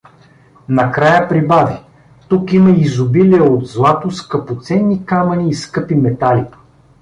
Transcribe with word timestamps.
На 0.69 0.91
края 0.91 1.29
прибави:— 1.29 1.81
Тук 2.27 2.53
има 2.53 2.69
изобилие 2.69 3.41
от 3.41 3.65
злато, 3.67 4.11
скъпоценни 4.11 5.05
камъни 5.05 5.49
и 5.49 5.53
скъпи 5.53 5.95
метали. 5.95 6.43